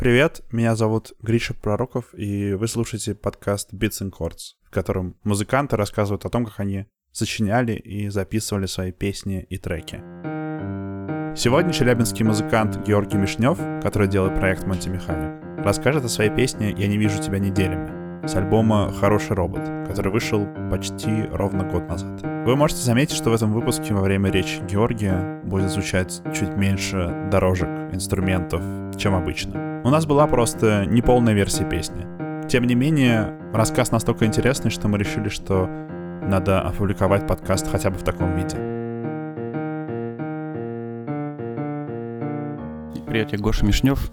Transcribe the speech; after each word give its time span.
Привет, 0.00 0.40
меня 0.50 0.76
зовут 0.76 1.12
Гриша 1.20 1.52
Пророков, 1.52 2.14
и 2.14 2.54
вы 2.54 2.68
слушаете 2.68 3.14
подкаст 3.14 3.74
Beats 3.74 4.00
and 4.00 4.10
Chords, 4.10 4.54
в 4.64 4.70
котором 4.70 5.14
музыканты 5.24 5.76
рассказывают 5.76 6.24
о 6.24 6.30
том, 6.30 6.46
как 6.46 6.58
они 6.58 6.86
сочиняли 7.12 7.74
и 7.74 8.08
записывали 8.08 8.64
свои 8.64 8.92
песни 8.92 9.46
и 9.50 9.58
треки. 9.58 9.96
Сегодня 11.36 11.74
челябинский 11.74 12.24
музыкант 12.24 12.78
Георгий 12.86 13.18
Мишнев, 13.18 13.58
который 13.82 14.08
делает 14.08 14.40
проект 14.40 14.66
Монти 14.66 14.88
Механик, 14.88 15.38
расскажет 15.62 16.02
о 16.02 16.08
своей 16.08 16.34
песне 16.34 16.74
«Я 16.74 16.86
не 16.86 16.96
вижу 16.96 17.22
тебя 17.22 17.38
неделями» 17.38 17.99
с 18.24 18.34
альбома 18.34 18.92
«Хороший 18.92 19.34
робот», 19.34 19.62
который 19.86 20.12
вышел 20.12 20.46
почти 20.70 21.24
ровно 21.32 21.64
год 21.64 21.88
назад. 21.88 22.20
Вы 22.46 22.56
можете 22.56 22.82
заметить, 22.82 23.16
что 23.16 23.30
в 23.30 23.34
этом 23.34 23.52
выпуске 23.52 23.94
во 23.94 24.02
время 24.02 24.30
речи 24.30 24.60
Георгия 24.68 25.40
будет 25.44 25.70
звучать 25.70 26.22
чуть 26.34 26.56
меньше 26.56 27.28
дорожек, 27.30 27.68
инструментов, 27.92 28.62
чем 28.96 29.14
обычно. 29.14 29.82
У 29.84 29.90
нас 29.90 30.06
была 30.06 30.26
просто 30.26 30.84
неполная 30.86 31.34
версия 31.34 31.64
песни. 31.64 32.06
Тем 32.48 32.64
не 32.64 32.74
менее, 32.74 33.38
рассказ 33.52 33.90
настолько 33.90 34.26
интересный, 34.26 34.70
что 34.70 34.88
мы 34.88 34.98
решили, 34.98 35.28
что 35.28 35.66
надо 36.22 36.60
опубликовать 36.60 37.26
подкаст 37.26 37.68
хотя 37.70 37.90
бы 37.90 37.98
в 37.98 38.02
таком 38.02 38.36
виде. 38.36 38.56
Привет, 43.06 43.32
я 43.32 43.38
Гоша 43.38 43.66
Мишнев 43.66 44.12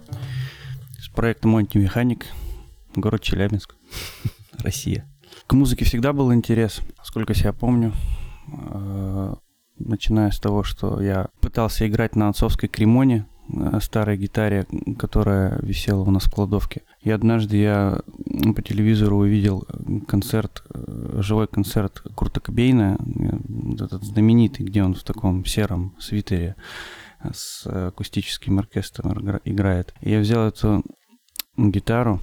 с 0.98 1.08
проекта 1.08 1.46
Монти 1.46 1.78
Механик, 1.78 2.26
город 2.96 3.22
Челябинск, 3.22 3.77
Россия. 4.58 5.08
К 5.46 5.52
музыке 5.54 5.84
всегда 5.84 6.12
был 6.12 6.32
интерес, 6.32 6.80
сколько 7.02 7.34
себя 7.34 7.52
помню. 7.52 7.92
Э, 8.52 9.34
начиная 9.78 10.30
с 10.30 10.38
того, 10.38 10.62
что 10.62 11.00
я 11.00 11.28
пытался 11.40 11.88
играть 11.88 12.16
на 12.16 12.28
отцовской 12.28 12.68
кремоне, 12.68 13.26
э, 13.50 13.78
старой 13.80 14.16
гитаре, 14.16 14.66
которая 14.98 15.58
висела 15.62 16.02
у 16.02 16.10
нас 16.10 16.24
в 16.24 16.30
кладовке. 16.30 16.82
И 17.00 17.10
однажды 17.10 17.56
я 17.56 18.00
по 18.54 18.62
телевизору 18.62 19.18
увидел 19.18 19.66
концерт, 20.06 20.62
э, 20.74 21.20
живой 21.22 21.48
концерт 21.48 22.02
Курта 22.14 22.40
Кобейна, 22.40 22.98
этот 23.80 24.04
знаменитый, 24.04 24.66
где 24.66 24.82
он 24.82 24.94
в 24.94 25.02
таком 25.02 25.44
сером 25.44 25.96
свитере 25.98 26.56
с 27.32 27.66
акустическим 27.66 28.58
оркестром 28.58 29.40
играет. 29.44 29.94
И 30.00 30.10
я 30.10 30.20
взял 30.20 30.46
эту 30.46 30.84
гитару 31.56 32.20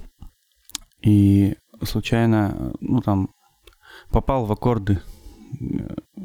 и 1.06 1.56
случайно, 1.84 2.73
ну 2.81 3.00
там, 3.02 3.30
попал 4.09 4.45
в 4.45 4.52
аккорды 4.52 5.00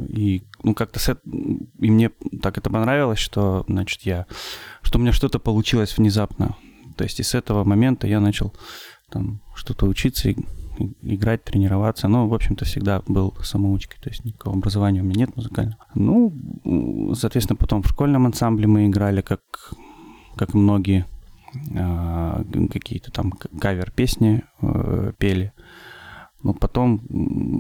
и 0.09 0.43
ну 0.63 0.75
как-то 0.75 0.99
с 0.99 1.17
и 1.25 1.91
мне 1.91 2.11
так 2.41 2.59
это 2.59 2.71
понравилось, 2.71 3.19
что 3.19 3.65
значит 3.69 4.03
я, 4.03 4.27
что 4.83 4.99
у 4.99 5.03
меня 5.03 5.13
что-то 5.13 5.39
получилось 5.39 5.97
внезапно. 5.97 6.57
То 6.97 7.05
есть 7.05 7.21
и 7.21 7.23
с 7.23 7.35
этого 7.35 7.63
момента 7.65 8.07
я 8.07 8.21
начал 8.21 8.55
там 9.11 9.41
что-то 9.55 9.87
учиться 9.87 10.31
и 10.31 10.37
играть, 11.03 11.45
тренироваться. 11.45 12.09
Но, 12.09 12.27
в 12.27 12.35
общем-то, 12.35 12.65
всегда 12.65 13.03
был 13.07 13.35
самоучкой, 13.43 14.01
то 14.01 14.09
есть 14.09 14.25
никакого 14.25 14.57
образования 14.57 15.03
у 15.03 15.05
меня 15.05 15.27
нет 15.27 15.37
музыкального. 15.37 15.85
Ну, 15.95 17.13
соответственно, 17.15 17.57
потом 17.57 17.83
в 17.83 17.89
школьном 17.89 18.27
ансамбле 18.27 18.67
мы 18.67 18.87
играли, 18.87 19.21
как, 19.21 19.43
как 20.37 20.55
многие, 20.55 21.07
какие-то 22.73 23.11
там 23.11 23.33
кавер-песни 23.33 24.43
э, 24.63 25.13
пели. 25.19 25.53
Но 26.43 26.55
потом, 26.55 27.03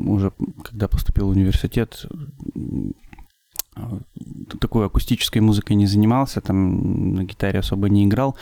уже 0.09 0.33
когда 0.63 0.89
поступил 0.89 1.27
в 1.27 1.31
университет, 1.31 2.07
такой 4.61 4.87
акустической 4.87 5.41
музыкой 5.41 5.77
не 5.77 5.87
занимался, 5.87 6.41
там 6.41 7.15
на 7.15 7.25
гитаре 7.25 7.61
особо 7.61 7.89
не 7.89 8.05
играл, 8.05 8.37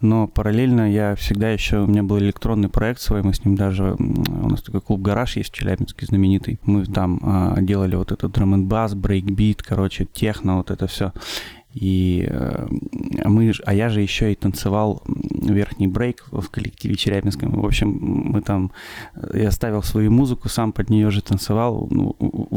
но 0.00 0.28
параллельно 0.28 0.90
я 0.90 1.14
всегда 1.16 1.50
еще, 1.50 1.80
у 1.80 1.86
меня 1.86 2.02
был 2.02 2.18
электронный 2.18 2.68
проект 2.68 3.00
свой, 3.00 3.22
мы 3.22 3.34
с 3.34 3.44
ним 3.44 3.56
даже, 3.56 3.96
у 3.98 4.48
нас 4.48 4.62
такой 4.62 4.80
клуб 4.80 5.00
«Гараж» 5.00 5.36
есть 5.36 5.50
в 5.50 5.54
Челябинске 5.54 6.06
знаменитый, 6.06 6.60
мы 6.62 6.84
там 6.86 7.20
а, 7.22 7.60
делали 7.60 7.96
вот 7.96 8.12
этот 8.12 8.32
драм 8.32 8.54
н 8.54 8.66
бас 8.66 8.94
брейкбит, 8.94 9.62
короче, 9.62 10.06
техно, 10.10 10.58
вот 10.58 10.70
это 10.70 10.86
все. 10.86 11.12
И 11.72 12.26
э, 12.28 12.66
мы, 13.24 13.52
а 13.64 13.74
я 13.74 13.88
же 13.88 14.00
еще 14.00 14.32
и 14.32 14.34
танцевал 14.34 15.02
верхний 15.06 15.86
брейк 15.86 16.24
в 16.30 16.48
коллективе 16.48 16.96
Челябинском. 16.96 17.52
В 17.52 17.64
общем, 17.64 17.98
мы 18.00 18.40
там, 18.40 18.72
э, 19.14 19.42
я 19.42 19.50
ставил 19.50 19.82
свою 19.82 20.10
музыку, 20.10 20.48
сам 20.48 20.72
под 20.72 20.90
нее 20.90 21.10
же 21.10 21.22
танцевал. 21.22 21.86
Ну, 21.90 22.16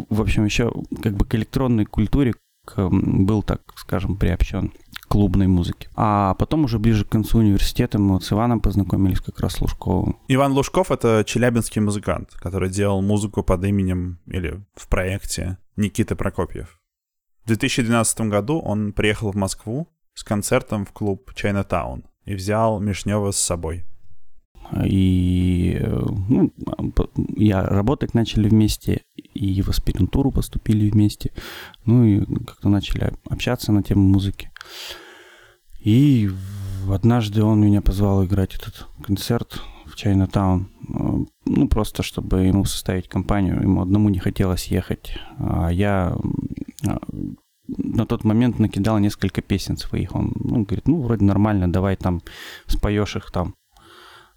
в 0.09 0.21
общем, 0.21 0.45
еще 0.45 0.73
как 1.03 1.15
бы 1.15 1.25
к 1.25 1.35
электронной 1.35 1.85
культуре 1.85 2.33
был, 2.77 3.43
так 3.43 3.61
скажем, 3.75 4.15
приобщен 4.15 4.71
клубной 5.07 5.47
музыки. 5.47 5.89
А 5.95 6.35
потом 6.35 6.63
уже 6.63 6.79
ближе 6.79 7.03
к 7.03 7.09
концу 7.09 7.39
университета 7.39 7.99
мы 7.99 8.13
вот 8.13 8.23
с 8.23 8.31
Иваном 8.31 8.61
познакомились 8.61 9.19
как 9.19 9.41
раз 9.41 9.55
с 9.55 9.61
Лужковым. 9.61 10.17
Иван 10.29 10.53
Лужков— 10.53 10.89
это 10.91 11.23
челябинский 11.27 11.81
музыкант, 11.81 12.29
который 12.35 12.69
делал 12.69 13.01
музыку 13.01 13.43
под 13.43 13.65
именем 13.65 14.19
или 14.25 14.63
в 14.73 14.87
проекте 14.87 15.57
Никиты 15.75 16.15
Прокопьев. 16.15 16.80
В 17.43 17.47
2012 17.47 18.21
году 18.21 18.59
он 18.59 18.93
приехал 18.93 19.31
в 19.31 19.35
Москву 19.35 19.87
с 20.13 20.23
концертом 20.23 20.85
в 20.85 20.91
клуб 20.91 21.33
Чайнатаун 21.33 22.03
и 22.25 22.35
взял 22.35 22.79
Мишнева 22.79 23.31
с 23.31 23.37
собой. 23.37 23.83
И 24.85 25.81
ну, 25.83 26.53
я 27.35 27.63
работать 27.63 28.13
начали 28.13 28.47
вместе, 28.47 29.01
и 29.15 29.61
в 29.61 29.69
аспирантуру 29.69 30.31
поступили 30.31 30.89
вместе. 30.89 31.31
Ну 31.85 32.05
и 32.05 32.25
как-то 32.45 32.69
начали 32.69 33.13
общаться 33.29 33.71
на 33.71 33.83
тему 33.83 34.07
музыки. 34.07 34.51
И 35.81 36.29
однажды 36.89 37.43
он 37.43 37.61
меня 37.61 37.81
позвал 37.81 38.23
играть 38.23 38.55
этот 38.55 38.87
концерт 39.03 39.61
в 39.87 39.95
Чайнатаун. 39.95 40.69
Ну, 41.45 41.67
просто 41.67 42.03
чтобы 42.03 42.43
ему 42.43 42.63
составить 42.65 43.09
компанию. 43.09 43.61
Ему 43.61 43.81
одному 43.81 44.09
не 44.09 44.19
хотелось 44.19 44.67
ехать. 44.67 45.17
А 45.37 45.69
я 45.69 46.15
на 47.67 48.05
тот 48.05 48.23
момент 48.23 48.59
накидал 48.59 48.99
несколько 48.99 49.41
песен 49.41 49.77
своих. 49.77 50.15
Он 50.15 50.33
ну, 50.35 50.63
говорит, 50.63 50.87
ну, 50.87 51.01
вроде 51.01 51.25
нормально, 51.25 51.71
давай 51.71 51.95
там 51.95 52.21
споешь 52.65 53.15
их 53.15 53.31
там. 53.31 53.55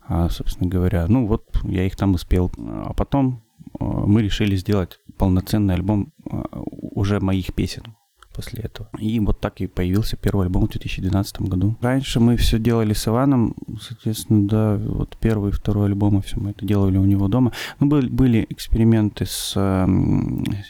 А, 0.06 0.28
собственно 0.28 0.68
говоря, 0.68 1.06
ну 1.08 1.26
вот 1.26 1.44
я 1.64 1.86
их 1.86 1.96
там 1.96 2.14
и. 2.14 2.52
А 2.58 2.92
потом 2.92 3.42
а, 3.80 3.84
мы 3.84 4.22
решили 4.22 4.56
сделать 4.56 5.00
полноценный 5.16 5.74
альбом 5.74 6.12
а, 6.30 6.46
уже 6.60 7.20
моих 7.20 7.54
песен 7.54 7.96
после 8.34 8.62
этого. 8.62 8.88
И 8.98 9.20
вот 9.20 9.40
так 9.40 9.60
и 9.60 9.66
появился 9.66 10.16
первый 10.16 10.46
альбом 10.46 10.66
в 10.66 10.70
2012 10.70 11.40
году. 11.42 11.76
Раньше 11.80 12.20
мы 12.20 12.36
все 12.36 12.58
делали 12.58 12.92
с 12.92 13.06
Иваном, 13.06 13.54
соответственно, 13.80 14.48
да, 14.48 14.76
вот 14.76 15.16
первый 15.20 15.50
и 15.50 15.52
второй 15.52 15.86
альбомы 15.86 16.20
все 16.22 16.38
мы 16.38 16.50
это 16.50 16.66
делали 16.66 16.98
у 16.98 17.04
него 17.04 17.28
дома. 17.28 17.52
Ну, 17.80 17.86
были, 17.86 18.08
были 18.08 18.46
эксперименты 18.50 19.24
с 19.26 19.52
э, 19.56 19.86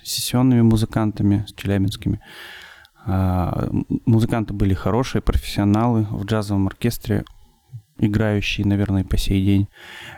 сессионными 0.02 0.62
музыкантами, 0.62 1.44
с 1.48 1.52
челябинскими. 1.54 2.20
Э, 3.06 3.68
музыканты 4.06 4.52
были 4.52 4.74
хорошие, 4.74 5.22
профессионалы 5.22 6.06
в 6.10 6.24
джазовом 6.24 6.66
оркестре 6.66 7.24
играющий, 7.98 8.64
наверное, 8.64 9.04
по 9.04 9.16
сей 9.16 9.44
день. 9.44 9.68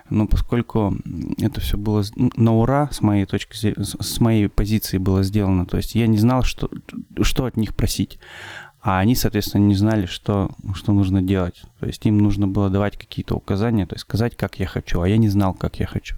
Но 0.09 0.27
поскольку 0.27 0.97
это 1.39 1.61
все 1.61 1.77
было 1.77 2.03
на 2.15 2.55
ура, 2.55 2.89
с 2.91 3.01
моей 3.03 3.27
точки 3.27 3.57
зрения, 3.57 3.85
с 3.85 4.21
моей 4.21 4.49
позиции 4.49 4.99
было 4.99 5.23
сделано, 5.23 5.67
то 5.67 5.77
есть 5.77 5.95
я 5.95 6.07
не 6.07 6.19
знал, 6.19 6.43
что, 6.43 6.71
что 7.23 7.45
от 7.45 7.57
них 7.57 7.75
просить. 7.75 8.19
А 8.87 9.01
они, 9.01 9.17
соответственно, 9.17 9.65
не 9.65 9.75
знали, 9.75 10.07
что, 10.07 10.53
что 10.75 10.93
нужно 10.93 11.21
делать. 11.21 11.61
То 11.81 11.87
есть 11.87 12.07
им 12.07 12.19
нужно 12.19 12.47
было 12.47 12.71
давать 12.71 12.97
какие-то 12.97 13.35
указания, 13.35 13.85
то 13.85 13.97
есть 13.97 14.03
сказать, 14.03 14.37
как 14.37 14.61
я 14.61 14.67
хочу, 14.67 15.01
а 15.01 15.09
я 15.09 15.17
не 15.17 15.29
знал, 15.29 15.55
как 15.55 15.81
я 15.81 15.87
хочу. 15.87 16.15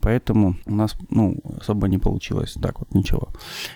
Поэтому 0.00 0.56
у 0.64 0.74
нас, 0.74 0.94
ну, 1.10 1.36
особо 1.60 1.88
не 1.88 1.98
получилось 1.98 2.54
так 2.54 2.78
вот 2.78 2.94
ничего. 2.94 3.28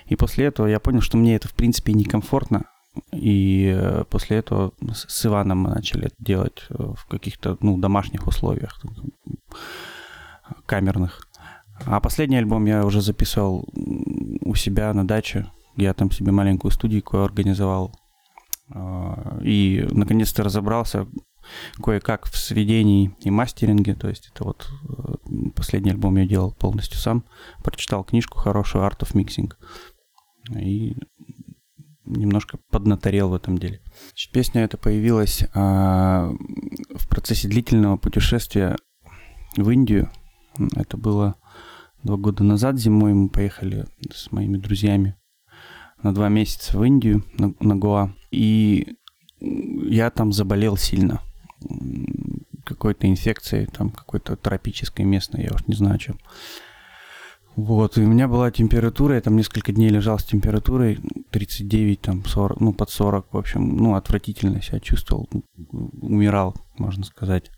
И 0.07 0.15
после 0.15 0.45
этого 0.45 0.65
я 0.65 0.79
понял, 0.79 1.01
что 1.01 1.17
мне 1.17 1.35
это, 1.35 1.47
в 1.47 1.53
принципе, 1.53 1.93
некомфортно, 1.93 2.63
и 3.11 3.73
э, 3.75 4.03
после 4.09 4.37
этого 4.37 4.73
с 4.93 5.25
Иваном 5.25 5.59
мы 5.59 5.69
начали 5.69 6.07
это 6.07 6.15
делать 6.19 6.65
э, 6.69 6.75
в 6.95 7.05
каких-то 7.07 7.57
ну, 7.61 7.77
домашних 7.77 8.27
условиях, 8.27 8.81
камерных. 10.65 11.27
А 11.85 11.99
последний 11.99 12.37
альбом 12.37 12.65
я 12.65 12.85
уже 12.85 13.01
записывал 13.01 13.67
у 13.73 14.55
себя 14.55 14.93
на 14.93 15.05
даче. 15.07 15.47
Я 15.75 15.93
там 15.93 16.09
себе 16.11 16.31
маленькую 16.31 16.71
студийку 16.71 17.17
организовал. 17.17 17.93
А, 18.69 19.39
и 19.43 19.85
наконец-то 19.91 20.43
разобрался 20.43 21.07
кое-как 21.83 22.25
в 22.25 22.37
сведении 22.37 23.15
и 23.19 23.29
мастеринге. 23.29 23.93
То 23.93 24.07
есть 24.07 24.31
это 24.33 24.45
вот 24.45 24.67
э, 24.87 25.49
последний 25.55 25.91
альбом 25.91 26.15
я 26.17 26.25
делал 26.25 26.53
полностью 26.53 26.97
сам. 26.97 27.25
Прочитал 27.63 28.03
книжку 28.03 28.37
хорошую 28.37 28.85
Art 28.85 28.99
of 28.99 29.13
Mixing. 29.13 29.51
И 30.59 30.95
немножко 32.05 32.59
поднаторел 32.69 33.29
в 33.29 33.33
этом 33.33 33.57
деле. 33.57 33.81
Песня 34.31 34.63
эта 34.63 34.77
появилась 34.77 35.43
а, 35.53 36.31
в 36.95 37.07
процессе 37.09 37.47
длительного 37.47 37.97
путешествия 37.97 38.75
в 39.57 39.69
Индию. 39.69 40.09
Это 40.75 40.97
было 40.97 41.35
два 42.03 42.17
года 42.17 42.43
назад 42.43 42.77
зимой. 42.77 43.13
Мы 43.13 43.29
поехали 43.29 43.85
с 44.13 44.31
моими 44.31 44.57
друзьями 44.57 45.15
на 46.03 46.13
два 46.13 46.29
месяца 46.29 46.77
в 46.77 46.83
Индию, 46.83 47.23
на, 47.37 47.53
на 47.59 47.75
Гоа. 47.75 48.13
И 48.31 48.95
я 49.39 50.09
там 50.11 50.31
заболел 50.31 50.77
сильно. 50.77 51.21
какой-то 52.63 53.07
инфекцией, 53.07 53.67
там 53.67 53.89
какой-то 53.89 54.35
тропической 54.35 55.05
местной, 55.05 55.43
я 55.43 55.51
уж 55.53 55.65
не 55.67 55.75
знаю 55.75 55.97
чем. 55.99 56.19
Вот, 57.55 57.97
и 57.97 58.01
у 58.01 58.07
меня 58.07 58.27
была 58.27 58.51
температура, 58.51 59.15
я 59.15 59.21
там 59.21 59.37
несколько 59.37 59.71
дней 59.71 59.89
лежал 59.89 60.19
с 60.19 60.25
температурой 60.25 60.99
39, 61.35 61.99
там 61.99 62.25
40, 62.25 62.61
ну 62.61 62.71
под 62.71 62.89
40, 62.89 63.33
в 63.33 63.37
общем, 63.37 63.75
ну 63.75 63.95
отвратительно 63.95 64.61
себя 64.61 64.79
чувствовал, 64.79 65.29
умирал, 66.01 66.55
можно 66.77 67.03
сказать. 67.03 67.51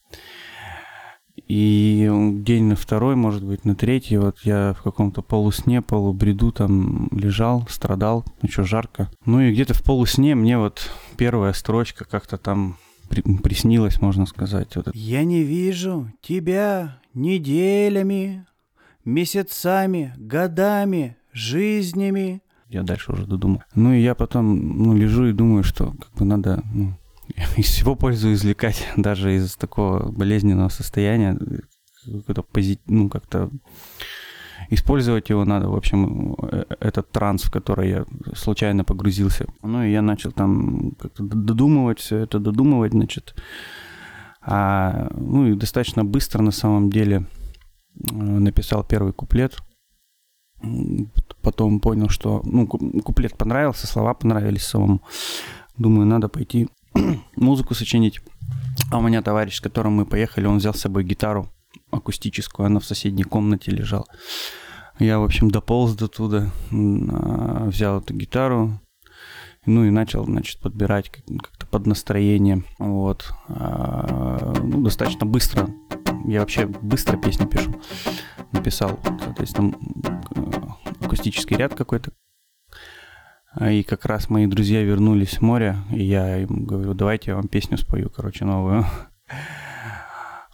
И 1.47 2.09
день 2.39 2.63
на 2.63 2.75
второй, 2.75 3.15
может 3.15 3.44
быть, 3.44 3.65
на 3.65 3.75
третий, 3.75 4.18
вот 4.18 4.39
я 4.41 4.74
в 4.74 4.81
каком-то 4.81 5.21
полусне, 5.21 5.83
полубреду 5.83 6.51
там 6.51 7.07
лежал, 7.12 7.68
страдал, 7.69 8.25
ну 8.41 8.50
что, 8.50 8.63
жарко. 8.63 9.12
Ну 9.25 9.41
и 9.41 9.51
где-то 9.53 9.75
в 9.75 9.83
полусне 9.83 10.33
мне 10.33 10.57
вот 10.57 10.91
первая 11.15 11.53
строчка 11.53 12.03
как-то 12.03 12.39
там 12.39 12.77
при, 13.09 13.21
приснилась, 13.21 14.01
можно 14.01 14.25
сказать. 14.25 14.75
Вот. 14.75 14.88
Я 14.95 15.24
не 15.24 15.44
вижу 15.44 16.12
тебя 16.21 17.00
неделями, 17.13 18.47
месяцами, 19.06 20.15
годами, 20.18 21.15
жизнями. 21.31 22.41
Я 22.69 22.84
дальше 22.84 23.14
уже 23.14 23.25
додумал. 23.25 23.64
Ну 23.75 23.94
и 23.94 24.02
я 24.02 24.14
потом 24.16 24.84
ну, 24.84 24.94
лежу 24.94 25.28
и 25.28 25.34
думаю, 25.34 25.64
что 25.64 25.92
как 25.92 26.14
бы 26.14 26.25
надо 26.25 26.64
ну, 26.74 26.94
из 27.58 27.66
всего 27.66 27.96
пользу 27.96 28.34
извлекать, 28.34 28.88
даже 28.98 29.36
из 29.36 29.56
такого 29.56 30.12
болезненного 30.12 30.69
состояния, 30.69 31.38
как-то 32.25 32.44
пози... 32.44 32.80
ну, 32.88 33.10
как-то 33.10 33.50
использовать 34.69 35.30
его 35.30 35.46
надо, 35.46 35.69
в 35.69 35.75
общем, 35.75 36.36
э, 36.42 36.66
этот 36.80 37.12
транс, 37.12 37.44
в 37.44 37.52
который 37.52 37.90
я 37.90 38.06
случайно 38.36 38.84
погрузился. 38.84 39.46
Ну 39.63 39.84
и 39.84 39.92
я 39.92 40.02
начал 40.02 40.31
там 40.31 40.92
как-то 41.00 41.24
додумывать 41.24 42.00
все 42.00 42.18
это, 42.18 42.40
додумывать, 42.40 42.92
значит. 42.92 43.36
А, 44.42 45.10
ну 45.16 45.48
и 45.48 45.56
достаточно 45.56 46.06
быстро 46.06 46.42
на 46.42 46.52
самом 46.52 46.90
деле 46.90 47.25
э, 48.12 48.13
написал 48.13 48.84
первый 48.84 49.13
куплет. 49.13 49.58
Потом 51.42 51.80
понял, 51.80 52.09
что 52.09 52.42
ну, 52.45 52.68
куплет 52.68 53.38
понравился, 53.38 53.88
слова 53.88 54.13
понравились 54.13 54.65
самому. 54.65 55.01
Думаю, 55.77 56.07
надо 56.07 56.27
пойти 56.27 56.68
музыку 57.36 57.74
сочинить. 57.74 58.21
А 58.92 58.98
у 58.98 59.01
меня 59.01 59.21
товарищ, 59.21 59.57
с 59.57 59.62
которым 59.62 59.94
мы 59.94 60.06
поехали, 60.06 60.45
он 60.45 60.57
взял 60.57 60.74
с 60.74 60.81
собой 60.81 61.04
гитару 61.04 61.50
акустическую, 61.92 62.65
она 62.65 62.80
в 62.80 62.86
соседней 62.86 63.24
комнате 63.24 63.71
лежала. 63.71 64.06
Я, 65.00 65.19
в 65.19 65.24
общем, 65.24 65.51
дополз 65.51 65.94
до 65.94 66.07
туда, 66.07 66.51
а, 66.71 67.68
взял 67.68 68.00
эту 68.00 68.13
гитару, 68.13 68.80
ну 69.65 69.86
и 69.86 69.89
начал, 69.89 70.25
значит, 70.25 70.60
подбирать 70.60 71.10
как-то 71.10 71.56
под 71.77 71.85
настроение. 71.85 72.63
Вот. 72.79 73.31
А, 73.50 74.56
ну, 74.63 74.81
достаточно 74.81 75.27
быстро. 75.27 75.69
Я 76.25 76.39
вообще 76.39 76.65
быстро 76.65 77.18
песни 77.18 77.45
пишу. 77.45 77.71
Написал, 78.51 79.00
соответственно, 79.24 79.77
акустический 81.01 81.56
ряд 81.56 81.75
какой-то 81.75 82.13
а, 83.53 83.69
и 83.69 83.83
как 83.83 84.06
раз 84.06 84.31
мои 84.31 84.47
друзья 84.47 84.81
вернулись 84.81 85.33
с 85.33 85.41
моря, 85.41 85.77
и 85.91 86.03
я 86.03 86.39
им 86.39 86.65
говорю, 86.65 86.95
давайте 86.95 87.29
я 87.29 87.35
вам 87.35 87.47
песню 87.47 87.77
спою, 87.77 88.09
короче, 88.09 88.44
новую. 88.45 88.83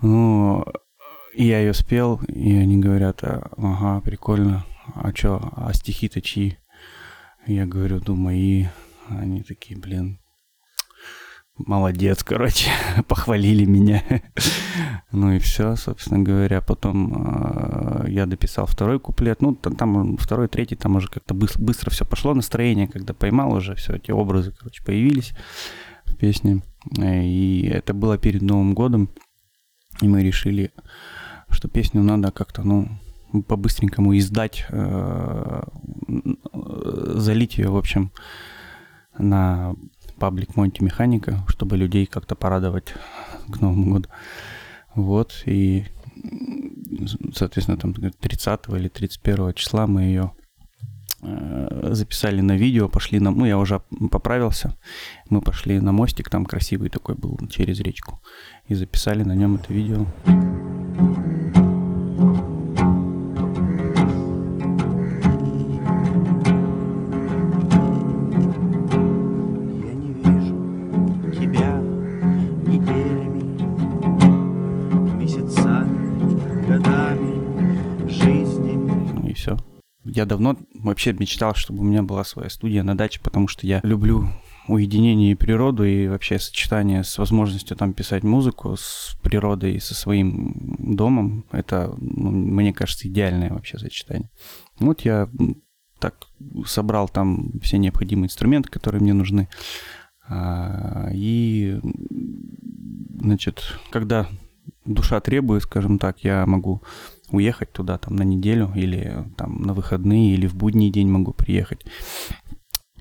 Ну, 0.01 0.65
я 1.33 1.59
ее 1.61 1.73
спел, 1.73 2.19
и 2.27 2.53
они 2.57 2.77
говорят, 2.77 3.23
ага, 3.23 4.01
прикольно, 4.01 4.65
а 4.93 5.13
чё, 5.13 5.39
а 5.55 5.71
стихи-то 5.71 6.21
чьи? 6.21 6.57
Я 7.47 7.65
говорю, 7.65 8.01
ну, 8.05 8.15
мои. 8.17 8.65
Они 9.07 9.43
такие, 9.43 9.79
блин, 9.79 10.19
молодец, 11.57 12.23
короче, 12.23 12.69
похвалили 13.07 13.65
меня. 13.65 14.03
ну 15.11 15.31
и 15.31 15.39
все, 15.39 15.75
собственно 15.75 16.19
говоря. 16.19 16.61
Потом 16.61 18.05
э, 18.05 18.09
я 18.09 18.25
дописал 18.25 18.65
второй 18.65 18.99
куплет. 18.99 19.41
Ну, 19.41 19.55
там, 19.55 19.75
там 19.75 20.17
второй, 20.17 20.47
третий, 20.47 20.75
там 20.75 20.95
уже 20.95 21.07
как-то 21.07 21.33
быстро, 21.33 21.61
быстро 21.61 21.91
все 21.91 22.05
пошло, 22.05 22.33
настроение, 22.33 22.87
когда 22.87 23.13
поймал 23.13 23.53
уже 23.53 23.75
все 23.75 23.95
эти 23.95 24.11
образы, 24.11 24.51
короче, 24.51 24.83
появились 24.83 25.33
в 26.05 26.15
песне. 26.15 26.61
И 26.99 27.69
это 27.73 27.93
было 27.93 28.17
перед 28.17 28.41
Новым 28.41 28.73
годом. 28.73 29.09
И 30.01 30.07
мы 30.07 30.23
решили, 30.23 30.71
что 31.49 31.67
песню 31.67 32.01
надо 32.01 32.31
как-то, 32.31 32.63
ну, 32.63 32.89
по-быстренькому 33.47 34.17
издать, 34.17 34.65
э, 34.69 35.63
залить 37.15 37.57
ее, 37.57 37.69
в 37.69 37.77
общем, 37.77 38.11
на 39.17 39.75
паблик 40.23 40.55
Монти 40.55 40.81
Механика, 40.81 41.43
чтобы 41.49 41.75
людей 41.75 42.05
как-то 42.05 42.33
порадовать 42.33 42.93
к 43.51 43.59
Новому 43.59 43.93
году. 43.93 44.09
Вот, 44.95 45.43
и, 45.45 45.83
соответственно, 47.35 47.77
там 47.77 47.93
30 47.93 48.59
или 48.69 48.87
31 48.87 49.53
числа 49.53 49.85
мы 49.85 50.03
ее 50.03 50.31
э, 51.23 51.89
записали 51.91 52.39
на 52.39 52.55
видео, 52.55 52.87
пошли 52.87 53.19
на... 53.19 53.31
Ну, 53.31 53.45
я 53.45 53.57
уже 53.57 53.81
поправился. 54.11 54.77
Мы 55.29 55.41
пошли 55.41 55.81
на 55.81 55.91
мостик, 55.91 56.29
там 56.29 56.45
красивый 56.45 56.87
такой 56.87 57.15
был, 57.15 57.37
через 57.49 57.81
речку. 57.81 58.21
И 58.69 58.75
записали 58.75 59.23
на 59.23 59.35
нем 59.35 59.55
это 59.55 59.73
видео. 59.73 60.05
Я 80.23 80.25
давно 80.25 80.57
вообще 80.73 81.13
мечтал, 81.13 81.53
чтобы 81.53 81.81
у 81.81 81.83
меня 81.83 82.01
была 82.01 82.23
своя 82.23 82.49
студия 82.49 82.83
на 82.83 82.97
даче, 82.97 83.19
потому 83.21 83.47
что 83.47 83.67
я 83.67 83.81
люблю 83.83 84.27
уединение 84.67 85.33
и 85.33 85.35
природу, 85.35 85.83
и 85.83 86.07
вообще 86.07 86.39
сочетание 86.39 87.03
с 87.03 87.17
возможностью 87.17 87.75
там 87.75 87.93
писать 87.93 88.23
музыку 88.23 88.75
с 88.77 89.17
природой 89.21 89.73
и 89.73 89.79
со 89.79 89.93
своим 89.93 90.75
домом, 90.79 91.45
это, 91.51 91.93
ну, 91.99 92.31
мне 92.31 92.73
кажется, 92.73 93.07
идеальное 93.07 93.51
вообще 93.51 93.77
сочетание. 93.77 94.29
Вот 94.79 95.01
я 95.01 95.29
так 95.99 96.15
собрал 96.65 97.09
там 97.09 97.59
все 97.61 97.77
необходимые 97.77 98.27
инструменты, 98.27 98.69
которые 98.69 99.01
мне 99.01 99.13
нужны. 99.13 99.49
А, 100.27 101.09
и, 101.11 101.79
значит, 103.19 103.77
когда 103.89 104.27
душа 104.85 105.19
требует, 105.19 105.63
скажем 105.63 105.99
так, 105.99 106.23
я 106.23 106.45
могу 106.45 106.81
уехать 107.33 107.71
туда 107.73 107.97
там 107.97 108.15
на 108.15 108.23
неделю 108.23 108.71
или 108.75 109.25
там 109.35 109.61
на 109.61 109.73
выходные 109.73 110.33
или 110.33 110.47
в 110.47 110.55
будний 110.55 110.91
день 110.91 111.09
могу 111.09 111.33
приехать. 111.33 111.85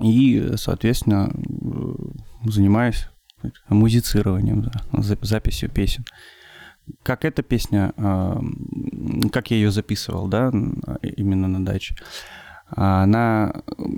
И, 0.01 0.53
соответственно, 0.57 1.31
э, 1.33 2.51
занимаюсь 2.51 3.09
музицированием, 3.69 4.71
записью 4.93 5.71
песен. 5.71 6.05
Как 7.03 7.25
эта 7.25 7.43
песня, 7.43 7.93
э, 7.97 8.41
как 9.31 9.51
я 9.51 9.57
ее 9.59 9.71
записывал, 9.71 10.29
да, 10.29 10.51
именно 11.17 11.47
на 11.47 11.65
даче. 11.65 11.95
Она, 12.69 13.53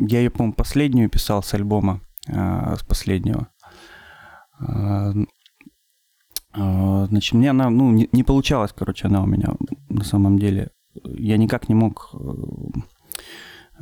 я 0.08 0.18
ее, 0.18 0.30
по-моему, 0.30 0.54
последнюю 0.54 1.08
писал 1.08 1.42
с 1.42 1.54
альбома, 1.54 2.00
э, 2.26 2.76
с 2.76 2.84
последнего. 2.84 3.48
Значит, 6.54 7.32
мне 7.34 7.50
она, 7.50 7.68
ну, 7.68 7.90
не, 7.90 8.08
не 8.12 8.22
получалась, 8.22 8.72
короче, 8.76 9.08
она 9.08 9.22
у 9.22 9.26
меня 9.26 9.54
на 9.94 10.04
самом 10.04 10.38
деле. 10.38 10.70
Я 11.04 11.36
никак 11.36 11.68
не 11.68 11.74
мог 11.74 12.14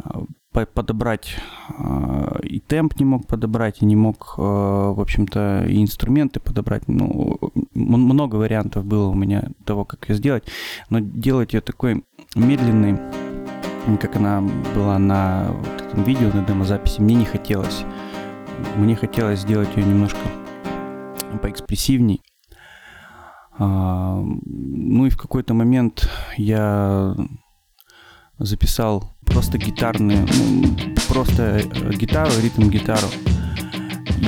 э, 0.04 0.66
подобрать 0.74 1.36
э, 1.78 2.40
и 2.42 2.60
темп 2.60 2.98
не 2.98 3.04
мог 3.04 3.26
подобрать, 3.26 3.82
и 3.82 3.84
не 3.84 3.96
мог, 3.96 4.34
э, 4.38 4.42
в 4.42 5.00
общем-то, 5.00 5.64
и 5.68 5.82
инструменты 5.82 6.40
подобрать. 6.40 6.86
Ну, 6.88 7.38
много 7.74 8.36
вариантов 8.36 8.84
было 8.84 9.08
у 9.08 9.14
меня 9.14 9.50
того, 9.64 9.84
как 9.84 10.08
ее 10.08 10.14
сделать, 10.16 10.44
но 10.90 11.00
делать 11.00 11.54
ее 11.54 11.60
такой 11.60 12.04
медленной, 12.34 12.98
как 14.00 14.16
она 14.16 14.42
была 14.74 14.98
на 14.98 15.50
вот 15.52 15.82
этом 15.82 16.04
видео, 16.04 16.30
на 16.32 16.44
демозаписи, 16.44 17.00
мне 17.00 17.14
не 17.14 17.24
хотелось. 17.24 17.84
Мне 18.76 18.94
хотелось 18.94 19.40
сделать 19.40 19.76
ее 19.76 19.84
немножко 19.84 20.20
поэкспрессивней. 21.42 22.22
А, 23.58 24.22
ну 24.44 25.06
и 25.06 25.10
в 25.10 25.16
какой-то 25.16 25.54
момент 25.54 26.08
я 26.36 27.14
записал 28.38 29.12
просто 29.26 29.58
гитарные, 29.58 30.26
ну, 30.38 30.76
просто 31.08 31.58
э, 31.58 31.92
гитару, 31.94 32.30
ритм 32.40 32.70
гитару 32.70 33.08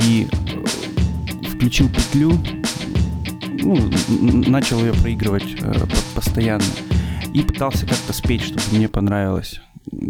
и 0.03 0.27
э, 0.31 1.47
включил 1.49 1.89
петлю, 1.89 2.33
ну, 3.61 3.77
начал 4.47 4.79
ее 4.79 4.93
проигрывать 4.93 5.55
э, 5.59 5.73
постоянно 6.13 6.63
и 7.33 7.41
пытался 7.41 7.85
как-то 7.85 8.13
спеть, 8.13 8.41
чтобы 8.41 8.63
мне 8.71 8.87
понравилось. 8.87 9.59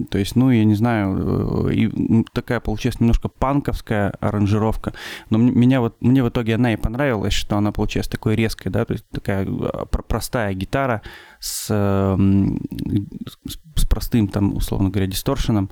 То 0.09 0.17
есть, 0.17 0.35
ну, 0.35 0.51
я 0.51 0.63
не 0.63 0.75
знаю, 0.75 1.69
э, 1.69 1.73
и 1.73 2.23
такая 2.33 2.59
получилась 2.59 2.99
немножко 2.99 3.29
панковская 3.29 4.11
аранжировка, 4.19 4.93
но 5.29 5.37
меня 5.37 5.81
вот, 5.81 6.01
мне 6.01 6.23
в 6.23 6.29
итоге 6.29 6.55
она 6.55 6.73
и 6.73 6.77
понравилась, 6.77 7.33
что 7.33 7.57
она 7.57 7.71
получилась 7.71 8.07
такой 8.07 8.35
резкой, 8.35 8.71
да, 8.71 8.85
то 8.85 8.93
есть 8.93 9.07
такая 9.09 9.45
э, 9.45 9.85
простая 9.85 10.53
гитара 10.53 11.01
с, 11.39 11.67
с 11.67 13.85
простым 13.89 14.27
там, 14.27 14.55
условно 14.55 14.89
говоря, 14.89 15.07
дисторшеном, 15.07 15.69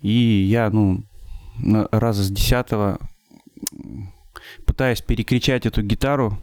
и 0.00 0.10
я, 0.10 0.70
ну, 0.70 1.04
раза 1.90 2.22
с 2.22 2.30
десятого 2.30 2.98
пытаясь 4.64 5.00
перекричать 5.00 5.66
эту 5.66 5.82
гитару, 5.82 6.38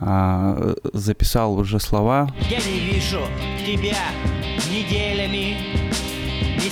а, 0.00 0.74
записал 0.92 1.58
уже 1.58 1.80
слова. 1.80 2.32
Я 2.48 2.58
не 2.58 2.80
вижу 2.80 3.20
тебя 3.66 3.96
неделями, 4.70 5.57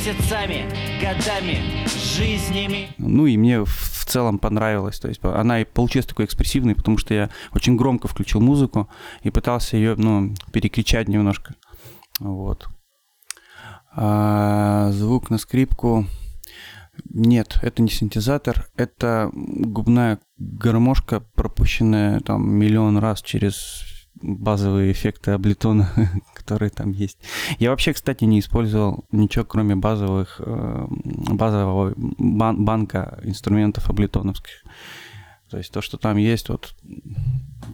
месяцами, 0.06 0.64
годами, 1.00 1.86
жизнями. 2.14 2.88
Ну 2.98 3.26
и 3.26 3.36
мне 3.36 3.64
в 3.64 4.04
целом 4.06 4.38
понравилось. 4.38 5.00
То 5.00 5.08
есть 5.08 5.20
она 5.24 5.60
и 5.60 5.64
получилась 5.64 6.06
такой 6.06 6.26
экспрессивной, 6.26 6.76
потому 6.76 6.96
что 6.96 7.12
я 7.12 7.30
очень 7.52 7.76
громко 7.76 8.06
включил 8.06 8.40
музыку 8.40 8.88
и 9.22 9.30
пытался 9.30 9.76
ее, 9.76 9.96
ну, 9.96 10.34
перекричать 10.52 11.08
немножко. 11.08 11.54
Вот. 12.20 12.68
А, 13.92 14.90
звук 14.92 15.30
на 15.30 15.38
скрипку. 15.38 16.06
Нет, 17.10 17.58
это 17.62 17.82
не 17.82 17.90
синтезатор, 17.90 18.68
это 18.76 19.30
губная 19.32 20.18
гармошка, 20.38 21.20
пропущенная 21.34 22.20
там 22.20 22.48
миллион 22.48 22.98
раз 22.98 23.22
через 23.22 23.95
базовые 24.22 24.92
эффекты 24.92 25.32
Аблетона, 25.32 25.90
которые 26.34 26.70
там 26.70 26.92
есть. 26.92 27.18
Я 27.58 27.70
вообще, 27.70 27.92
кстати, 27.92 28.24
не 28.24 28.40
использовал 28.40 29.04
ничего, 29.12 29.44
кроме 29.44 29.76
базовых, 29.76 30.40
э, 30.44 30.86
базового 30.88 31.92
бан 31.96 32.64
банка 32.64 33.20
инструментов 33.22 33.90
аблетоновских. 33.90 34.64
То 35.50 35.58
есть 35.58 35.72
то, 35.72 35.80
что 35.80 35.96
там 35.96 36.16
есть, 36.16 36.48
вот 36.48 36.74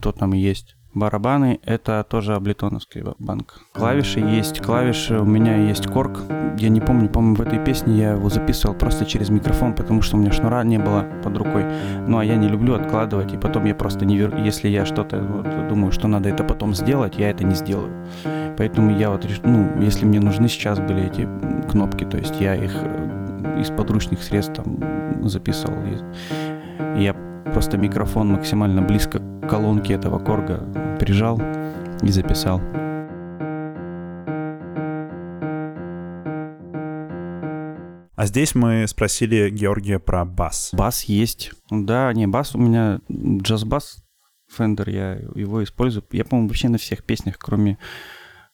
то 0.00 0.12
там 0.12 0.34
и 0.34 0.38
есть. 0.38 0.76
Барабаны— 0.94 1.58
это 1.64 2.04
тоже 2.06 2.34
Аблетоновский 2.34 3.02
банк. 3.18 3.60
Клавиши 3.72 4.20
есть, 4.20 4.60
клавиши, 4.60 5.18
у 5.18 5.24
меня 5.24 5.56
есть 5.56 5.86
корк. 5.86 6.20
Я 6.58 6.68
не 6.68 6.80
помню, 6.80 7.08
по-моему, 7.08 7.36
в 7.36 7.40
этой 7.40 7.58
песне 7.64 7.98
я 7.98 8.10
его 8.12 8.28
записывал 8.28 8.74
просто 8.74 9.06
через 9.06 9.30
микрофон, 9.30 9.74
потому 9.74 10.02
что 10.02 10.16
у 10.16 10.20
меня 10.20 10.32
шнура 10.32 10.62
не 10.64 10.78
было 10.78 11.06
под 11.24 11.36
рукой. 11.38 11.64
Ну, 12.06 12.18
а 12.18 12.24
я 12.24 12.36
не 12.36 12.46
люблю 12.46 12.74
откладывать, 12.74 13.32
и 13.32 13.38
потом 13.38 13.64
я 13.64 13.74
просто 13.74 14.04
не 14.04 14.18
верю. 14.18 14.36
Если 14.44 14.68
я 14.68 14.84
что-то 14.84 15.18
вот, 15.18 15.68
думаю, 15.68 15.92
что 15.92 16.08
надо 16.08 16.28
это 16.28 16.44
потом 16.44 16.74
сделать, 16.74 17.16
я 17.16 17.30
это 17.30 17.44
не 17.44 17.54
сделаю. 17.54 17.90
Поэтому 18.58 18.94
я 18.94 19.08
вот, 19.08 19.26
ну, 19.44 19.80
если 19.80 20.04
мне 20.04 20.20
нужны 20.20 20.46
сейчас 20.48 20.78
были 20.78 21.06
эти 21.06 21.26
кнопки, 21.70 22.04
то 22.04 22.18
есть 22.18 22.38
я 22.38 22.54
их 22.54 22.72
э, 22.74 23.60
из 23.62 23.70
подручных 23.70 24.22
средств 24.22 24.56
там 24.56 25.26
записывал. 25.26 25.76
Я 26.96 27.16
просто 27.52 27.78
микрофон 27.78 28.28
максимально 28.28 28.82
близко 28.82 29.18
к 29.18 29.48
колонке 29.48 29.94
этого 29.94 30.18
корга 30.18 30.58
прижал 30.98 31.40
и 32.02 32.08
записал. 32.10 32.60
А 38.14 38.26
здесь 38.26 38.54
мы 38.54 38.86
спросили 38.86 39.50
Георгия 39.50 39.98
про 39.98 40.24
бас. 40.24 40.70
Бас 40.72 41.04
есть. 41.04 41.50
Да, 41.70 42.12
не, 42.12 42.26
бас 42.26 42.54
у 42.54 42.58
меня 42.58 43.00
джаз-бас 43.10 44.04
Fender, 44.56 44.88
я 44.90 45.14
его 45.34 45.64
использую. 45.64 46.04
Я, 46.12 46.24
по-моему, 46.24 46.48
вообще 46.48 46.68
на 46.68 46.78
всех 46.78 47.04
песнях, 47.04 47.38
кроме 47.38 47.78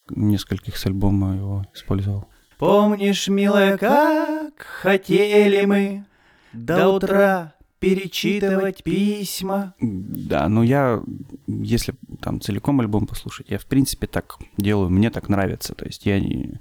нескольких 0.09 0.77
с 0.77 0.87
альбома 0.87 1.37
его 1.37 1.67
использовал. 1.75 2.29
Помнишь, 2.59 3.29
милая, 3.29 3.77
как 3.77 4.63
хотели 4.63 5.65
мы 5.65 6.07
до 6.53 6.89
утра 6.89 7.53
перечитывать 7.79 8.83
письма. 8.83 9.75
Да, 9.81 10.49
но 10.49 10.63
я, 10.63 11.03
если 11.47 11.95
там 12.21 12.41
целиком 12.41 12.81
альбом 12.81 13.07
послушать, 13.07 13.51
я 13.51 13.59
в 13.59 13.67
принципе 13.67 14.07
так 14.07 14.37
делаю, 14.57 14.91
мне 14.91 15.11
так 15.11 15.29
нравится. 15.29 15.75
То 15.75 15.85
есть 15.85 16.07
я 16.07 16.21
не, 16.21 16.59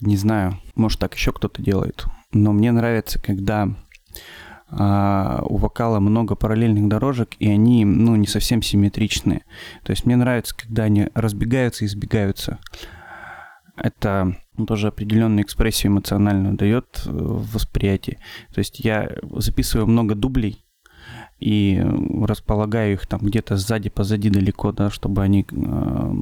не 0.00 0.16
знаю, 0.16 0.58
может 0.74 1.00
так 1.00 1.14
еще 1.14 1.32
кто-то 1.32 1.62
делает, 1.62 2.04
но 2.32 2.52
мне 2.52 2.72
нравится, 2.72 3.20
когда 3.20 3.68
а, 4.70 5.42
у 5.46 5.56
вокала 5.56 5.98
много 5.98 6.36
параллельных 6.36 6.88
дорожек, 6.88 7.30
и 7.38 7.48
они, 7.48 7.84
ну, 7.84 8.16
не 8.16 8.26
совсем 8.26 8.62
симметричные. 8.62 9.42
То 9.82 9.90
есть 9.90 10.06
мне 10.06 10.16
нравится, 10.16 10.56
когда 10.56 10.84
они 10.84 11.08
разбегаются 11.14 11.84
и 11.84 11.88
избегаются. 11.88 12.58
Это 13.76 14.36
он 14.60 14.66
тоже 14.66 14.88
определенную 14.88 15.44
экспрессию 15.44 15.92
эмоциональную 15.92 16.54
дает 16.54 17.02
э, 17.06 17.10
в 17.10 17.52
восприятии. 17.54 18.18
То 18.54 18.58
есть 18.60 18.80
я 18.80 19.10
записываю 19.36 19.86
много 19.86 20.14
дублей 20.14 20.64
и 21.40 21.82
располагаю 22.22 22.92
их 22.92 23.06
там 23.06 23.20
где-то 23.20 23.56
сзади, 23.56 23.88
позади 23.88 24.28
далеко, 24.28 24.72
да, 24.72 24.90
чтобы 24.90 25.22
они 25.22 25.46
э, 25.50 26.12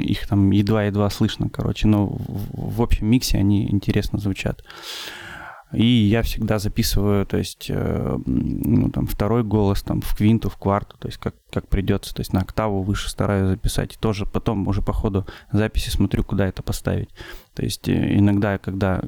их 0.00 0.26
там 0.26 0.50
едва-едва 0.50 1.10
слышно, 1.10 1.50
короче, 1.50 1.86
но 1.86 2.06
в, 2.06 2.76
в 2.76 2.82
общем 2.82 3.06
миксе 3.06 3.38
они 3.38 3.68
интересно 3.70 4.18
звучат. 4.18 4.64
И 5.72 5.84
я 5.84 6.22
всегда 6.22 6.58
записываю, 6.60 7.26
то 7.26 7.36
есть, 7.38 7.66
э, 7.70 8.18
ну, 8.24 8.88
там, 8.90 9.06
второй 9.06 9.42
голос, 9.42 9.82
там, 9.82 10.00
в 10.00 10.16
квинту, 10.16 10.48
в 10.48 10.56
кварту, 10.56 10.96
то 10.96 11.08
есть, 11.08 11.18
как, 11.18 11.34
как 11.50 11.68
придется, 11.68 12.14
то 12.14 12.20
есть, 12.20 12.32
на 12.32 12.40
октаву 12.40 12.82
выше 12.82 13.10
стараюсь 13.10 13.48
записать. 13.48 13.94
И 13.94 13.98
тоже 13.98 14.26
потом 14.26 14.68
уже 14.68 14.80
по 14.80 14.92
ходу 14.92 15.26
записи 15.50 15.90
смотрю, 15.90 16.22
куда 16.22 16.46
это 16.46 16.62
поставить. 16.62 17.10
То 17.54 17.64
есть, 17.64 17.88
э, 17.88 18.16
иногда, 18.16 18.58
когда 18.58 19.02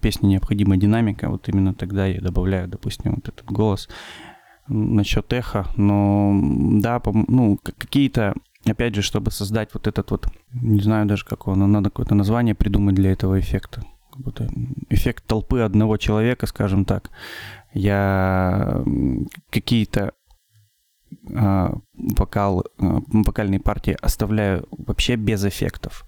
песне 0.00 0.30
необходима 0.30 0.76
динамика, 0.76 1.28
вот 1.28 1.48
именно 1.48 1.72
тогда 1.72 2.06
я 2.06 2.20
добавляю, 2.20 2.66
допустим, 2.66 3.14
вот 3.14 3.28
этот 3.28 3.44
голос 3.46 3.88
насчет 4.66 5.32
эха, 5.32 5.68
но 5.76 6.32
да, 6.80 7.00
ну, 7.28 7.58
какие-то 7.78 8.34
опять 8.64 8.96
же, 8.96 9.02
чтобы 9.02 9.30
создать 9.30 9.72
вот 9.72 9.86
этот 9.86 10.10
вот, 10.10 10.26
не 10.52 10.80
знаю 10.80 11.06
даже 11.06 11.24
какого, 11.24 11.54
но 11.54 11.68
надо 11.68 11.90
какое-то 11.90 12.16
название 12.16 12.56
придумать 12.56 12.96
для 12.96 13.12
этого 13.12 13.38
эффекта 13.38 13.84
будто 14.18 14.48
эффект 14.90 15.24
толпы 15.26 15.60
одного 15.60 15.96
человека, 15.96 16.46
скажем 16.46 16.84
так. 16.84 17.10
Я 17.72 18.82
какие-то 19.50 20.12
а, 21.34 21.74
вокал, 21.94 22.64
а, 22.78 23.00
вокальные 23.08 23.60
партии 23.60 23.96
оставляю 24.00 24.66
вообще 24.70 25.16
без 25.16 25.44
эффектов. 25.44 26.06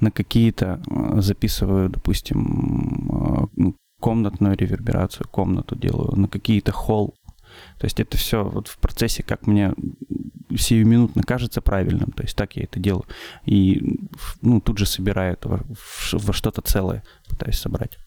На 0.00 0.10
какие-то 0.10 0.82
а, 0.90 1.20
записываю, 1.20 1.88
допустим, 1.88 3.48
ну, 3.56 3.76
комнатную 4.00 4.56
реверберацию, 4.56 5.28
комнату 5.28 5.76
делаю, 5.76 6.16
на 6.16 6.28
какие-то 6.28 6.72
холл. 6.72 7.14
То 7.78 7.86
есть 7.86 8.00
это 8.00 8.16
все 8.16 8.44
вот 8.44 8.68
в 8.68 8.78
процессе, 8.78 9.22
как 9.22 9.46
мне 9.46 9.72
сиюминутно 10.56 11.22
кажется 11.22 11.60
правильным. 11.60 12.10
То 12.12 12.22
есть 12.22 12.36
так 12.36 12.56
я 12.56 12.64
это 12.64 12.80
делаю. 12.80 13.04
И 13.44 13.98
ну, 14.42 14.60
тут 14.60 14.78
же 14.78 14.86
собираю 14.86 15.34
это 15.34 15.48
во, 15.48 15.60
во 16.12 16.32
что-то 16.32 16.62
целое, 16.62 17.04
пытаюсь 17.28 17.58
собрать. 17.58 17.98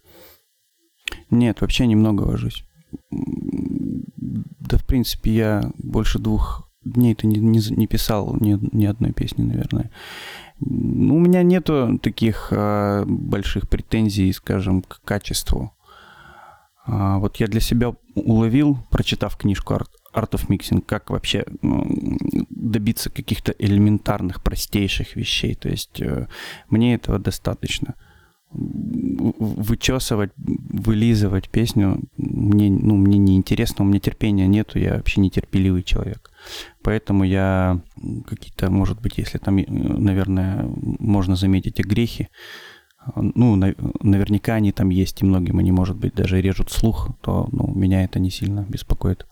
Нет, 1.29 1.61
вообще 1.61 1.87
немного 1.87 2.23
вожусь. 2.23 2.63
Да, 3.09 4.77
в 4.77 4.85
принципе, 4.85 5.31
я 5.31 5.71
больше 5.77 6.19
двух 6.19 6.69
дней 6.83 7.13
это 7.13 7.27
не, 7.27 7.39
не, 7.39 7.59
не 7.75 7.87
писал 7.87 8.35
ни, 8.39 8.57
ни 8.75 8.85
одной 8.85 9.13
песни, 9.13 9.43
наверное. 9.43 9.91
У 10.59 11.19
меня 11.19 11.43
нету 11.43 11.99
таких 12.01 12.49
а, 12.51 13.03
больших 13.05 13.69
претензий, 13.69 14.31
скажем, 14.31 14.81
к 14.81 15.01
качеству. 15.03 15.73
А, 16.85 17.19
вот 17.19 17.37
я 17.37 17.47
для 17.47 17.59
себя 17.61 17.93
уловил, 18.15 18.77
прочитав 18.89 19.37
книжку 19.37 19.73
Art 20.13 20.31
of 20.31 20.47
Mixing, 20.47 20.81
как 20.81 21.09
вообще 21.09 21.45
добиться 22.49 23.09
каких-то 23.09 23.53
элементарных, 23.57 24.41
простейших 24.41 25.15
вещей. 25.15 25.55
То 25.55 25.69
есть 25.69 26.01
э, 26.01 26.27
мне 26.69 26.95
этого 26.95 27.19
достаточно. 27.19 27.95
Вычесывать, 28.53 30.31
вылизывать 30.35 31.49
песню 31.49 32.01
мне, 32.17 32.69
ну, 32.69 32.97
мне 32.97 33.17
не 33.17 33.37
интересно, 33.37 33.85
у 33.85 33.87
меня 33.87 34.01
терпения 34.01 34.45
нету, 34.47 34.77
я 34.77 34.95
вообще 34.95 35.21
нетерпеливый 35.21 35.83
человек. 35.83 36.31
Поэтому 36.83 37.23
я 37.23 37.81
какие-то, 38.27 38.69
может 38.69 38.99
быть, 38.99 39.17
если 39.17 39.37
там, 39.37 39.57
э, 39.57 39.65
наверное, 39.67 40.65
можно 40.99 41.35
заметить 41.35 41.79
и 41.79 41.83
грехи, 41.83 42.27
ну, 43.15 43.55
наверняка 43.55 44.55
они 44.55 44.71
там 44.71 44.89
есть, 44.89 45.21
и 45.21 45.25
многим 45.25 45.59
они, 45.59 45.71
может 45.71 45.97
быть, 45.97 46.13
даже 46.13 46.41
режут 46.41 46.71
слух, 46.71 47.09
то 47.21 47.47
ну, 47.51 47.71
меня 47.73 48.03
это 48.03 48.19
не 48.19 48.29
сильно 48.29 48.65
беспокоит. 48.67 49.25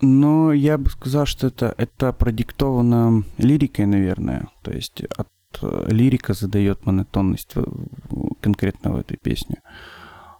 Но 0.00 0.52
я 0.52 0.78
бы 0.78 0.90
сказал, 0.90 1.26
что 1.26 1.46
это, 1.46 1.74
это 1.78 2.12
продиктовано 2.12 3.22
лирикой, 3.38 3.86
наверное. 3.86 4.48
То 4.62 4.72
есть 4.72 5.02
от 5.16 5.28
э, 5.60 5.86
лирика 5.90 6.34
задает 6.34 6.84
монотонность 6.84 7.54
конкретно 8.40 8.92
в 8.92 8.96
этой 8.96 9.16
песне. 9.16 9.62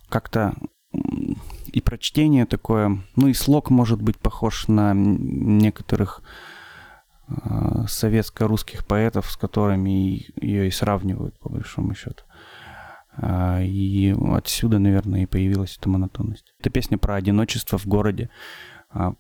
Как-то 0.09 0.55
и 1.73 1.81
прочтение 1.81 2.45
такое, 2.45 2.99
ну 3.17 3.29
и 3.29 3.35
слог 3.35 3.71
может 3.71 4.03
быть 4.03 4.19
похож 4.19 4.69
на 4.69 4.93
некоторых 4.95 6.23
э, 7.29 7.85
советско-русских 7.89 8.85
поэтов, 8.85 9.31
с 9.31 9.37
которыми 9.37 10.27
ее 10.41 10.67
и 10.67 10.71
сравнивают, 10.71 11.39
по 11.39 11.49
большому 11.49 11.95
счету. 11.95 12.25
А, 13.15 13.61
и 13.63 14.15
отсюда, 14.33 14.79
наверное, 14.79 15.23
и 15.23 15.27
появилась 15.27 15.77
эта 15.79 15.89
монотонность. 15.89 16.55
Это 16.59 16.71
песня 16.71 16.99
про 16.99 17.17
одиночество 17.17 17.79
в 17.79 17.87
городе, 17.87 18.31
а, 18.89 19.15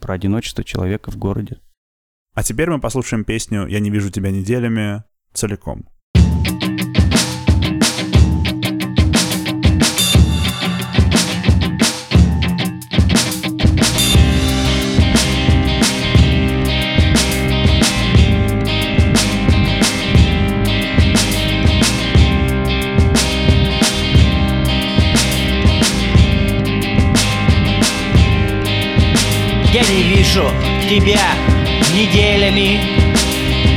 про 0.00 0.14
одиночество 0.14 0.64
человека 0.64 1.10
в 1.10 1.16
городе. 1.16 1.60
А 2.34 2.42
теперь 2.42 2.70
мы 2.70 2.80
послушаем 2.80 3.24
песню 3.24 3.66
«Я 3.66 3.80
не 3.80 3.90
вижу 3.90 4.10
тебя 4.10 4.30
неделями» 4.30 5.04
целиком. 5.32 5.88
Вижу 30.28 30.50
тебя 30.90 31.20
неделями, 31.94 32.80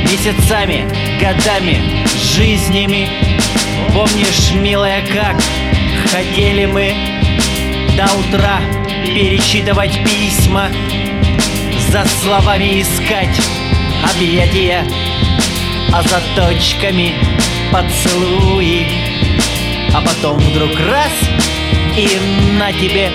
месяцами, 0.02 0.84
годами, 1.18 2.04
жизнями. 2.36 3.08
Помнишь, 3.94 4.52
милая, 4.52 5.02
как 5.06 5.40
хотели 6.10 6.66
мы 6.66 6.94
до 7.96 8.04
утра 8.04 8.60
перечитывать 9.06 9.98
письма, 10.04 10.68
за 11.88 12.04
словами 12.22 12.82
искать 12.82 13.40
объятия, 14.14 14.84
а 15.90 16.02
за 16.02 16.20
точками 16.36 17.14
поцелуи. 17.70 18.86
А 19.94 20.02
потом 20.02 20.36
вдруг 20.38 20.72
раз 20.90 21.12
и 21.96 22.08
на 22.58 22.72
тебе 22.74 23.10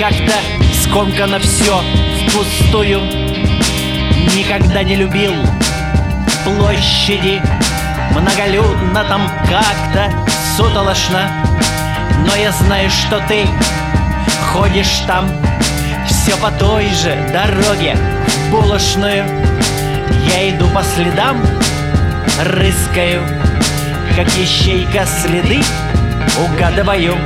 как-то 0.00 0.34
скомкано 0.82 1.38
все 1.38 1.80
впустую 2.28 3.00
Никогда 4.36 4.82
не 4.82 4.96
любил. 4.96 5.32
Площади 6.44 7.40
Многолюдно 8.10 9.04
там 9.04 9.30
как-то 9.48 10.10
сутолошно. 10.56 11.30
Но 12.26 12.34
я 12.36 12.52
знаю, 12.52 12.90
что 12.90 13.20
ты 13.28 13.46
ходишь 14.52 15.02
там 15.06 15.30
Все 16.06 16.36
по 16.36 16.50
той 16.52 16.88
же 16.90 17.16
дороге 17.32 17.96
в 18.26 18.50
булочную. 18.50 19.24
Я 20.32 20.50
иду 20.50 20.66
по 20.68 20.82
следам, 20.82 21.40
рыскаю 22.44 23.22
Как 24.16 24.28
ищейка 24.28 25.06
следы 25.06 25.62
угадываю 26.38 27.16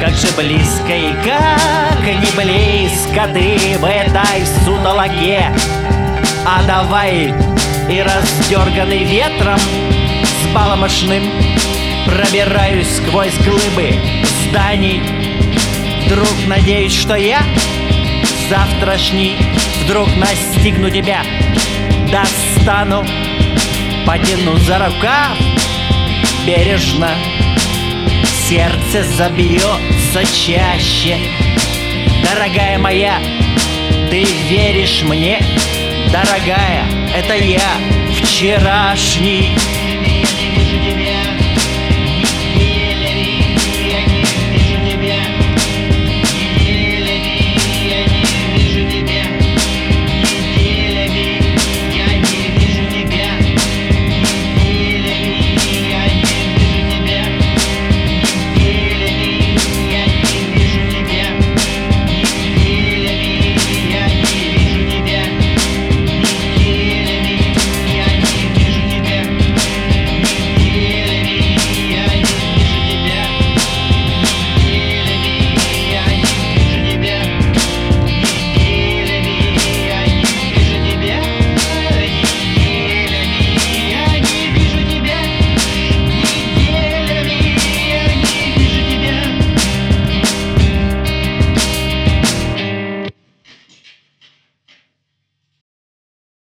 как 0.00 0.14
же 0.14 0.28
близко 0.34 0.96
и 0.96 1.12
как 1.22 2.02
не 2.06 2.30
близко 2.34 3.28
ты 3.34 3.76
в 3.78 3.84
этой 3.84 4.46
сутолоке 4.64 5.52
А 6.46 6.62
давай 6.66 7.34
и 7.88 8.00
раздерганный 8.00 9.04
ветром 9.04 9.58
с 9.58 10.54
баломошным 10.54 11.30
Пробираюсь 12.06 12.96
сквозь 12.96 13.34
глыбы 13.44 13.94
зданий. 14.48 15.02
Вдруг 16.06 16.34
надеюсь, 16.46 16.94
что 16.94 17.14
я 17.14 17.42
завтрашний 18.48 19.36
Вдруг 19.84 20.08
настигну 20.16 20.88
тебя, 20.88 21.22
достану 22.10 23.04
Потяну 24.06 24.56
за 24.56 24.78
рукав 24.78 25.36
бережно 26.46 27.10
Сердце 28.50 29.04
забьется 29.04 30.24
чаще 30.34 31.18
Дорогая 32.24 32.80
моя, 32.80 33.20
ты 34.10 34.24
веришь 34.24 35.04
мне? 35.04 35.40
Дорогая, 36.10 36.84
это 37.14 37.36
я, 37.36 37.60
вчерашний 38.10 39.50